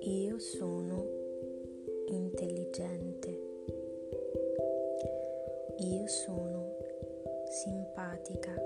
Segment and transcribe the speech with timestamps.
[0.00, 1.08] Io sono
[2.06, 3.28] intelligente.
[5.78, 6.76] Io sono
[7.48, 8.60] simpatica.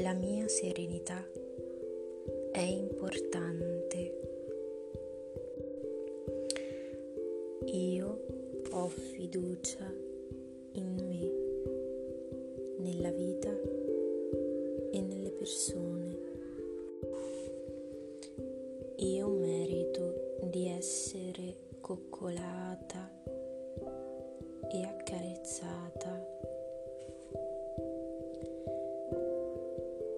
[0.00, 1.22] La mia serenità
[2.50, 4.20] è importante.
[7.66, 8.24] Io
[8.70, 10.05] ho fiducia
[12.96, 13.50] nella vita
[14.90, 16.16] e nelle persone.
[18.96, 23.10] Io merito di essere coccolata
[24.70, 26.24] e accarezzata.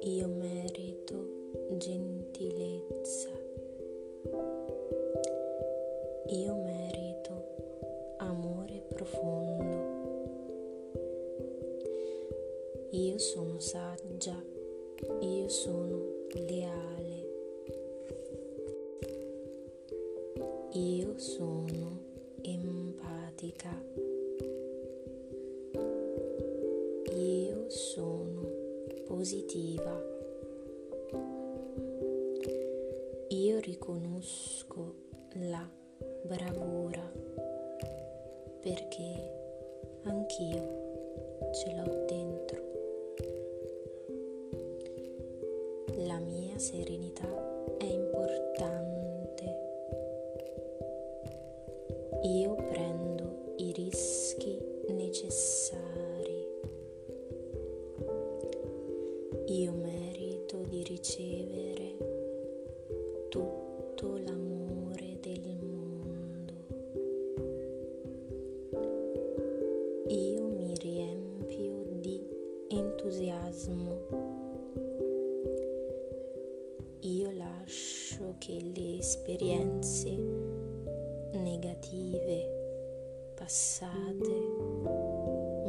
[0.00, 3.28] Io merito gentilezza.
[6.28, 9.51] Io merito amore profondo.
[12.94, 14.38] Io sono saggia,
[15.20, 17.30] io sono leale.
[20.72, 22.00] Io sono
[22.42, 23.82] empatica.
[27.14, 28.46] Io sono
[29.06, 29.98] positiva.
[33.28, 34.94] Io riconosco
[35.36, 35.66] la
[36.24, 37.10] bravura
[38.60, 39.30] perché
[40.02, 42.31] anch'io ce l'ho dentro.
[46.62, 47.26] Serenità
[47.76, 49.44] è importante.
[52.22, 54.56] Io prendo i rischi
[54.90, 56.46] necessari.
[59.46, 61.81] Io merito di ricevere
[78.42, 80.10] che le esperienze
[81.30, 84.34] negative passate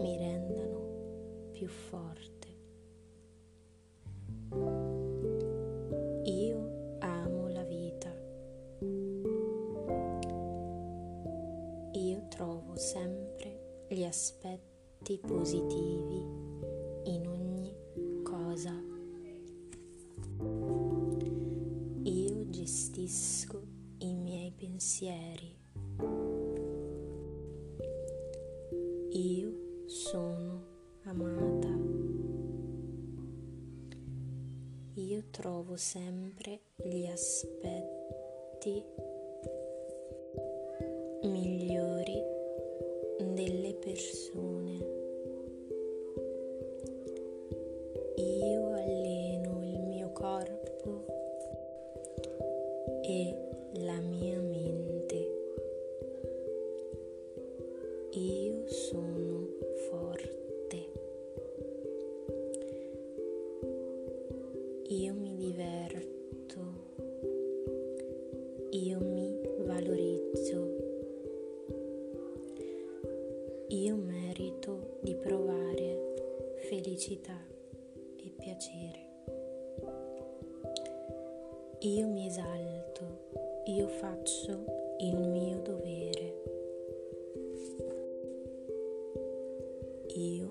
[0.01, 2.47] mi rendano più forte.
[6.23, 8.11] Io amo la vita.
[11.91, 16.42] Io trovo sempre gli aspetti positivi
[24.83, 25.55] pensieri.
[29.11, 30.61] Io sono
[31.03, 31.69] amata.
[34.95, 38.83] Io trovo sempre gli aspetti
[41.23, 42.21] migliori
[43.33, 44.52] delle persone.
[58.15, 59.47] Io sono
[59.89, 60.91] forte.
[64.89, 66.59] Io mi diverto.
[68.69, 69.35] Io mi
[69.65, 70.75] valorizzo.
[73.69, 76.13] Io merito di provare
[76.69, 77.39] felicità
[78.17, 79.01] e piacere.
[81.79, 84.65] Io mi esalto, io faccio
[84.99, 86.52] il mio dovere.
[90.15, 90.47] Io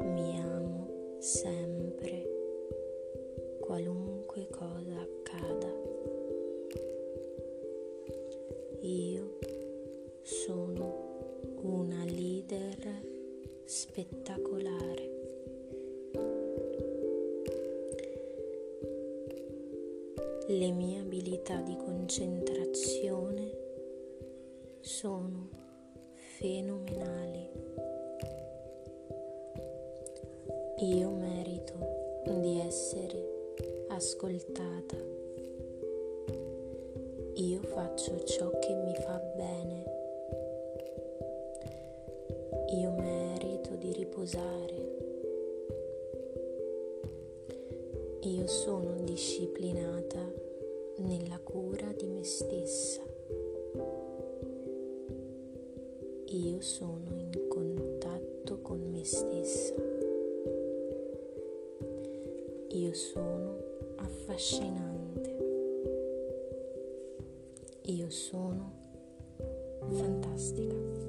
[0.00, 2.28] mi amo sempre,
[3.58, 5.72] qualunque cosa accada.
[8.80, 9.38] Io
[10.20, 13.02] sono una leader
[13.64, 15.16] spettacolare.
[20.48, 23.67] Le mie abilità di concentrazione
[24.80, 25.48] sono
[26.36, 27.50] fenomenali.
[30.78, 33.54] Io merito di essere
[33.88, 34.96] ascoltata.
[37.34, 39.84] Io faccio ciò che mi fa bene.
[42.70, 44.96] Io merito di riposare.
[48.20, 50.20] Io sono disciplinata
[50.98, 53.07] nella cura di me stessa.
[56.30, 59.74] Io sono in contatto con me stessa.
[62.68, 63.56] Io sono
[63.96, 65.36] affascinante.
[67.84, 68.72] Io sono
[69.90, 71.07] fantastica.